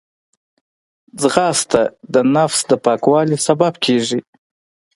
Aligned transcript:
ځغاسته 1.21 1.81
د 2.13 2.15
نفس 2.35 2.59
پاکوالي 2.85 3.37
باعث 3.59 3.75
کېږي 3.85 4.19